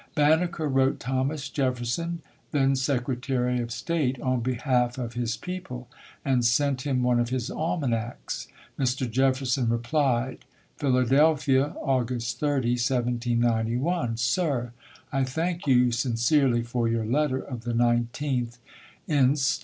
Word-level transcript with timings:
Banneker 0.15 0.67
wrote 0.67 0.99
Thomas 0.99 1.47
Jefferson, 1.47 2.23
then 2.49 2.75
Sec 2.75 3.03
retary 3.03 3.61
of 3.61 3.71
State, 3.71 4.19
on 4.19 4.39
behalf 4.39 4.97
of 4.97 5.13
his 5.13 5.37
people, 5.37 5.87
and 6.25 6.43
sent 6.43 6.87
him 6.87 7.03
one 7.03 7.19
of 7.19 7.29
his 7.29 7.51
almanacs. 7.51 8.47
Mr. 8.79 9.07
Jefferson 9.07 9.69
replied: 9.69 10.39
Philadelphia, 10.77 11.75
August 11.79 12.39
30, 12.39 12.69
1791. 12.71 14.17
Sir 14.17 14.73
I 15.13 15.23
thank 15.23 15.67
you 15.67 15.91
sincerely 15.91 16.63
for 16.63 16.87
your 16.87 17.05
letter 17.05 17.37
of 17.37 17.63
the 17.63 17.73
19th 17.73 18.57
inst. 19.07 19.59